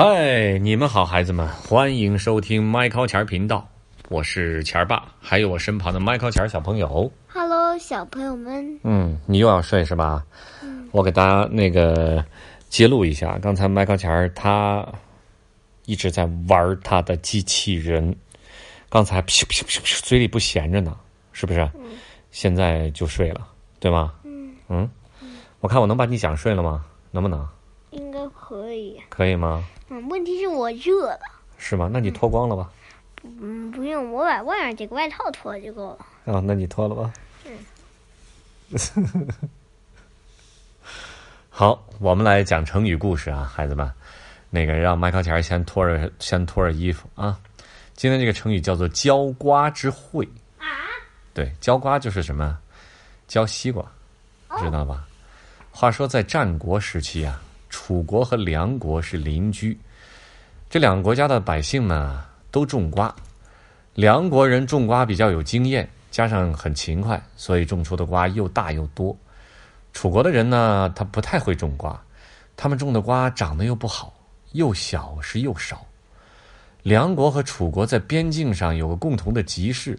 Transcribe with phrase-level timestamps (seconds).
[0.00, 3.68] 嗨，你们好，孩子们，欢迎收听麦考钱儿频道，
[4.08, 7.10] 我是钱儿爸，还有我身旁的麦考钱儿小朋友。
[7.26, 10.24] Hello，小朋友们，嗯，你又要睡是吧？
[10.92, 12.24] 我给大家那个
[12.68, 14.86] 揭露一下，刚才麦考钱儿他
[15.84, 18.14] 一直在玩他的机器人，
[18.88, 20.96] 刚才噗噗噗噗嘴里不闲着呢，
[21.32, 21.68] 是不是？
[22.30, 23.48] 现在就睡了，
[23.80, 24.14] 对吗？
[24.68, 24.88] 嗯
[25.58, 26.86] 我看我能把你讲睡了吗？
[27.10, 27.44] 能不能？
[27.90, 28.96] 应该可以。
[29.08, 29.66] 可以吗？
[29.88, 31.20] 嗯，问题是我热了。
[31.56, 31.88] 是吗？
[31.92, 32.70] 那你脱光了吧？
[33.22, 35.98] 嗯，不用，我把外面这个外套脱了就够了。
[36.32, 37.12] 啊、那你脱了吧。
[37.46, 37.58] 嗯
[41.50, 43.90] 好，我们来讲成语故事啊，孩子们，
[44.50, 47.38] 那个让麦克钱儿先脱着先脱着衣服啊。
[47.94, 50.24] 今天这个成语叫做“浇瓜之会”
[50.58, 50.66] 啊？
[51.34, 52.56] 对，浇瓜就是什么？
[53.26, 53.84] 浇西瓜，
[54.58, 55.04] 知道吧？
[55.72, 59.78] 话说在战国时期啊，楚国和梁国是邻居，
[60.70, 62.16] 这两个国家的百姓们
[62.50, 63.14] 都种瓜。
[63.94, 69.16] 梁国人种瓜比较有经验，加上很勤快，所以种出的瓜又大又多。
[69.92, 72.00] 楚国的人呢，他不太会种瓜，
[72.56, 74.14] 他们种的瓜长得又不好，
[74.52, 75.84] 又小是又少。
[76.82, 79.98] 梁国和楚国在边境上有个共同的集市，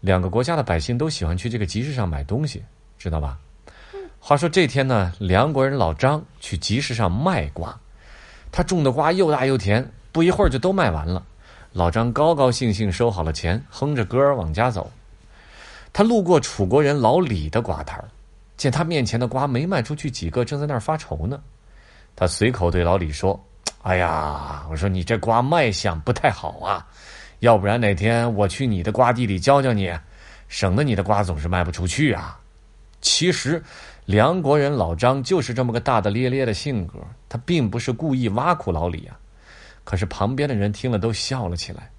[0.00, 2.62] 两个国家的百姓都喜欢去这个集市上买东西，
[2.98, 3.38] 知道吧？
[4.28, 7.78] 话说这天呢，梁国人老张去集市上卖瓜，
[8.50, 11.24] 他种的瓜又大又甜，不一会儿就都卖完了。
[11.72, 14.90] 老张高高兴兴收好了钱，哼着歌儿往家走。
[15.92, 18.08] 他路过楚国人老李的瓜摊儿，
[18.56, 21.40] 见他面前的瓜没卖出去几个，正在那儿发愁呢。
[22.16, 23.40] 他随口对老李说
[23.82, 26.84] ：“哎呀，我说你这瓜卖相不太好啊，
[27.38, 29.96] 要不然哪天我去你的瓜地里教教你，
[30.48, 32.40] 省得你的瓜总是卖不出去啊。”
[33.02, 33.62] 其实，
[34.06, 39.18] 梁国人老张就是这么个大大咧咧的性格，他并不是故意挖苦老李啊。
[39.82, 41.90] 可是旁边的人听了都笑了起来，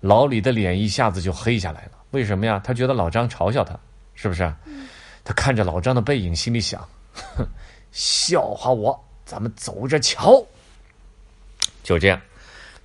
[0.00, 1.92] 老李的脸一下子就黑下来了。
[2.10, 2.60] 为什么呀？
[2.64, 3.78] 他觉得老张嘲笑他，
[4.14, 4.52] 是不是？
[5.22, 6.80] 他看着老张的背影，心里想：
[7.12, 7.46] 哼，
[7.92, 10.44] 笑话我，咱们走着瞧。
[11.84, 12.20] 就这样，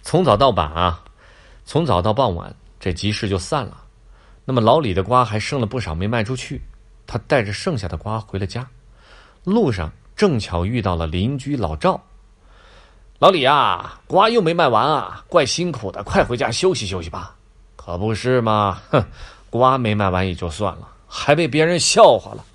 [0.04, 1.04] 从早到晚啊，
[1.66, 3.84] 从早到傍晚，这集市就散了。
[4.46, 6.62] 那么老李的瓜还剩了不少没卖出去，
[7.08, 8.68] 他带着剩下的瓜回了家。
[9.44, 12.00] 路上正巧遇到了邻居老赵。
[13.18, 17.34] 老李啊，瓜又没卖完啊，怪辛苦的，快回家休息休息吧。
[17.76, 19.04] 可不是嘛，哼，
[19.50, 22.46] 瓜没卖完也就算了，还被别人笑话了。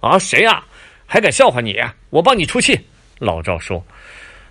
[0.00, 0.64] 啊，谁呀、
[1.04, 1.76] 还敢笑话你？
[2.08, 2.86] 我帮你出气。
[3.18, 3.84] 老赵说：“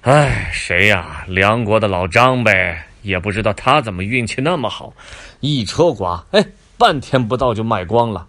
[0.02, 4.94] 哎，谁呀、梁国的老张呗，也不知道他怎么运气那么好，
[5.40, 6.46] 一车瓜，哎，
[6.78, 8.28] 半天不到就卖光了。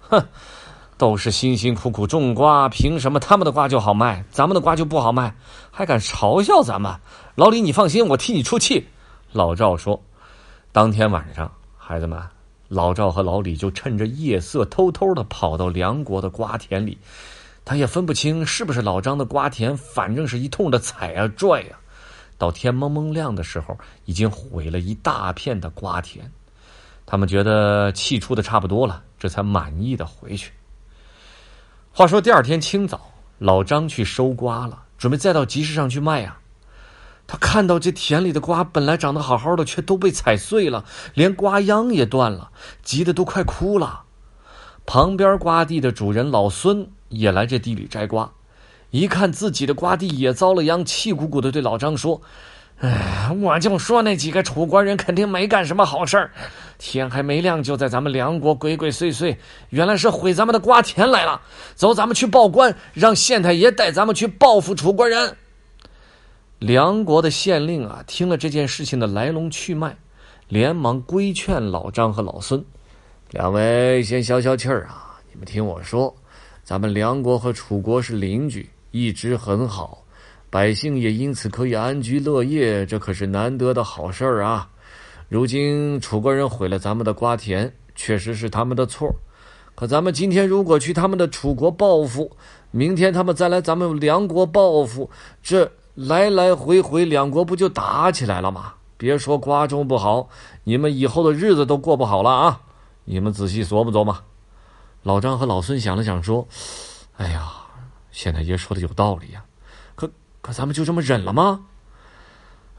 [0.00, 0.26] 哼，
[0.98, 5.34] 都是辛辛苦苦种瓜，凭什么他们的瓜就好卖，咱们的瓜就不好卖？
[5.70, 6.92] 还敢嘲笑咱们？
[7.36, 8.86] 老李，你放心，我替你出气。”
[9.32, 10.02] 老赵说。
[10.72, 12.20] 当天晚上，孩子们，
[12.68, 16.98] 老赵和老李就趁着夜色，偷偷的跑到梁国的瓜田里。
[17.64, 21.76] 他也分不清是不是老张的瓜田，反正是一通的踩啊拽呀、
[22.36, 26.30] 到天蒙蒙亮的时候，已经毁了一大片的瓜田。
[27.06, 30.52] 他们觉得气出的差不多了，这才满意的回去。
[31.98, 36.38] 话说第二天清早，老张去收瓜了，准备再到集市上去卖呀、
[37.26, 42.52] 他看到这田里的瓜本来长得好好的，却都被踩碎了，连瓜秧也断了，
[42.84, 44.04] 急得都快哭了。
[44.86, 48.30] 旁边瓜地的主人老孙也来这地里摘瓜，
[48.90, 52.22] 一看自己的瓜地也遭了殃，气鼓鼓的对老张说
[52.80, 56.30] ：“哎，我就说那几个楚国人肯定没干什么好事儿，
[56.78, 59.36] 天还没亮就在咱们梁国鬼鬼祟祟，
[59.70, 61.40] 原来是毁咱们的瓜田来了。
[61.74, 65.36] 走，咱们去报官，让县太爷带咱们去报复楚国人。”
[66.60, 69.96] 梁国的县令啊，听了这件事情的来龙去脉，
[70.48, 72.64] 连忙规劝老张和老孙
[73.30, 75.18] ：“两位先消消气儿啊！
[75.32, 76.14] 你们听我说，
[76.62, 80.02] 咱们梁国和楚国是邻居，一直很好，
[80.50, 84.68] 百姓也因此可以安居乐业，这可是难得的好事儿啊！
[85.28, 89.14] 如今楚国人毁了咱们的瓜田，确实是他们的错。
[89.74, 92.30] 可咱们今天如果去他们的楚国报复，
[92.70, 95.10] 明天他们再来咱们梁国报复，
[95.42, 95.70] 这……
[95.94, 98.74] 来来回回，两国不就打起来了吗？
[98.96, 100.28] 别说瓜种不好，
[100.62, 102.60] 你们以后的日子都过不好了啊！
[103.04, 104.16] 你们仔细琢磨琢磨。
[105.02, 106.46] 老张和老孙想了想，说
[107.18, 107.50] ：“哎呀，
[108.12, 109.42] 县太爷说的有道理呀、
[110.48, 111.60] 可咱们就这么忍了吗？”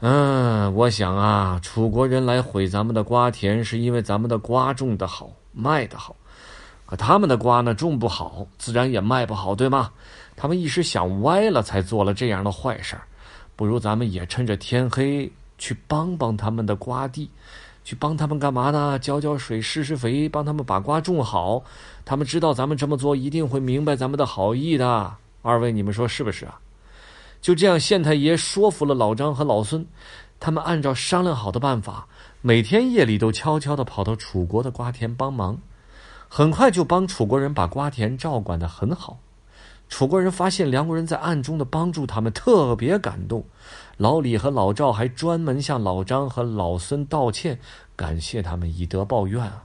[0.02, 6.16] 嗯，我想啊，楚国人来毁咱们的瓜田，是因为咱们的瓜种的好，卖的好。
[6.84, 9.92] 可他们的瓜呢，种不好，自然也卖不好，对吗？
[10.34, 13.02] 他们一时想歪了，才做了这样的坏事儿。
[13.54, 17.30] 不如咱们也趁着天黑去帮帮他们的瓜地，
[17.84, 18.98] 去帮他们干嘛呢？
[18.98, 21.62] 浇浇水、施施肥，帮他们把瓜种好。
[22.04, 25.14] 他们知道咱们这么做，一定会明白咱们的好意的。
[25.42, 26.58] 二位，你们说是不是啊？
[27.40, 29.86] 就这样，县太爷说服了老张和老孙，
[30.38, 32.06] 他们按照商量好的办法，
[32.42, 35.58] 每天夜里都悄悄地跑到楚国的瓜田帮忙。
[36.28, 39.18] 很快就帮楚国人把瓜田照管得很好，
[39.88, 43.44] 楚国人发现梁国人在暗中的帮助他们，特别感动。
[43.96, 47.58] 老李和老赵还专门向老张和老孙道歉，
[47.96, 49.64] 感谢他们以德报怨啊。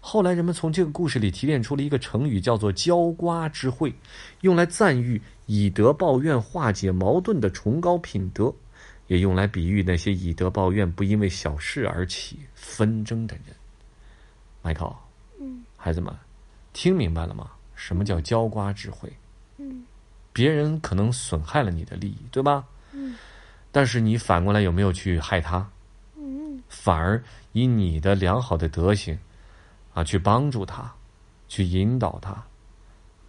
[0.00, 3.94] 后来人们从这个故事里提炼出了一个成语，叫做“浇瓜之惠”，
[4.42, 8.54] 用来赞誉以德报怨、化解矛盾的崇高品德，
[9.08, 13.56] 也用来比喻那些以德报怨、不因为小事而起纷争的人。
[14.62, 14.94] 迈克。
[15.80, 16.14] 孩子们，
[16.72, 17.50] 听明白了吗？
[17.74, 19.10] 什么叫浇瓜智慧？
[19.56, 19.84] 嗯，
[20.32, 22.66] 别人可能损害了你的利益，对吧？
[22.92, 23.16] 嗯，
[23.70, 25.66] 但是你反过来有没有去害他？
[26.16, 27.22] 嗯，反而
[27.52, 29.16] 以你的良好的德行
[29.94, 30.92] 啊，去帮助他，
[31.48, 32.44] 去引导他，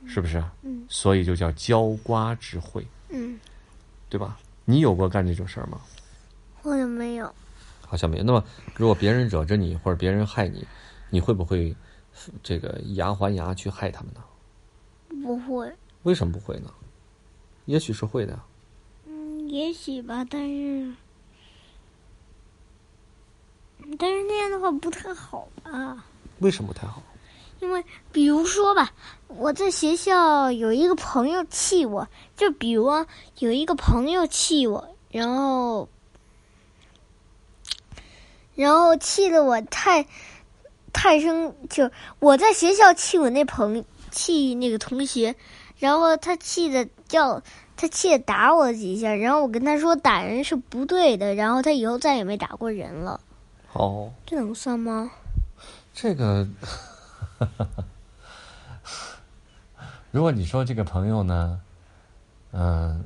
[0.05, 0.43] 是不是？
[0.63, 3.39] 嗯，所以就叫浇瓜之慧，嗯，
[4.09, 4.39] 对吧？
[4.65, 5.79] 你有过干这种事儿吗？
[6.61, 7.33] 好像没有。
[7.81, 8.23] 好像没有。
[8.23, 8.43] 那么，
[8.75, 10.67] 如果别人惹着你，或者别人害你，
[11.09, 11.75] 你会不会？
[12.43, 14.21] 这个以牙还牙去害他们呢？
[15.23, 15.73] 不会。
[16.03, 16.69] 为什么不会呢？
[17.65, 18.37] 也许是会的。
[19.05, 20.93] 嗯，也许吧，但是，
[23.97, 26.05] 但是那样的话不太好吧？
[26.39, 27.01] 为什么不太好？
[27.59, 28.91] 因为，比如说吧，
[29.27, 32.89] 我在学校有一个朋友气我，就比如
[33.37, 35.89] 有一个朋友气我，然后，
[38.55, 40.05] 然后气得我太。
[40.91, 45.35] 太生就我在学校气我那朋气那个同学，
[45.77, 47.43] 然后他气的叫
[47.77, 53.21] 他气得打我几下，然后我跟他说打人是不对的，然后他以后再也没打过人了。
[53.71, 55.11] 哦，这能算吗？
[55.93, 56.47] 这个，
[60.11, 61.61] 如果你说这个朋友呢，
[62.51, 63.03] 嗯，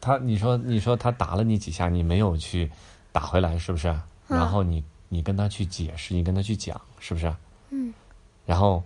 [0.00, 2.70] 他你说你说他打了你几下，你没有去
[3.12, 3.94] 打回来，是不是？
[4.28, 4.82] 然后你。
[5.14, 7.30] 你跟他去解释，你跟他去讲，是不是？
[7.68, 7.92] 嗯。
[8.46, 8.82] 然后，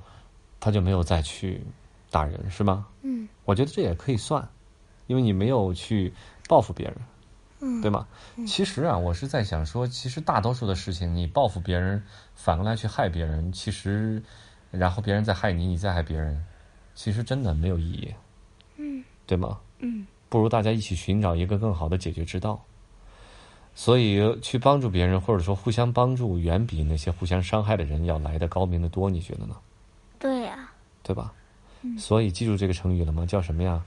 [0.59, 1.63] 他就没有再去
[2.11, 2.85] 打人，是吗？
[3.03, 3.29] 嗯。
[3.45, 4.45] 我觉得这也可以算，
[5.07, 6.13] 因为你没有去
[6.49, 7.05] 报复别人，嗯，
[7.83, 8.07] 对吗？
[8.47, 12.03] 其实啊，我是在想说，其实大多数的事情，你报复别人，
[12.35, 14.23] 反过来去害别人，其实，
[14.71, 16.45] 然后别人再害你，你再害别人，
[16.95, 18.15] 其实真的没有意义。
[18.77, 19.05] 嗯。
[19.27, 19.59] 对吗？
[19.79, 20.07] 嗯。
[20.29, 22.61] 不如大家一起寻找一个更好的解决之道。
[23.75, 29.11] 所以，去帮助别人，或者说互相帮助，远比那些互相伤害的人要来的高明的多。
[29.11, 29.57] 你觉得呢？
[30.19, 30.71] 对呀。
[31.03, 31.33] 对吧？
[31.83, 31.99] 嗯。
[31.99, 33.27] 所以记住这个成语了吗？
[33.27, 33.83] 叫什么呀？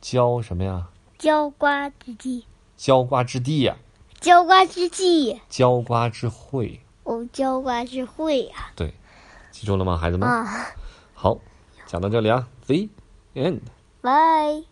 [0.00, 0.88] 浇什么呀？
[1.18, 2.44] 浇瓜之地。
[2.84, 3.76] 浇瓜之地呀。
[4.20, 5.40] 浇瓜之地。
[5.48, 6.80] 浇瓜之会。
[7.04, 8.72] 哦，浇瓜之会呀。
[8.74, 8.92] 对，
[9.52, 10.28] 记住了吗，孩子们？
[10.28, 10.66] 啊。
[11.14, 11.38] 好，
[11.86, 12.88] 讲到这里啊，The
[13.36, 13.60] end。
[14.00, 14.71] Bye。